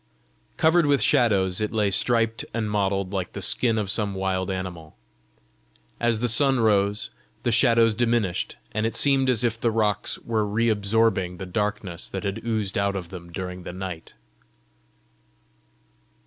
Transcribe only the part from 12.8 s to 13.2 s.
of